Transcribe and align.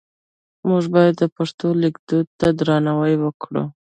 موږ 0.69 0.83
باید 0.95 1.13
د 1.21 1.23
پښتو 1.35 1.67
لیک 1.81 1.95
دود 2.07 2.27
ته 2.39 2.47
درناوی 2.57 3.15
وکړو. 3.19 3.63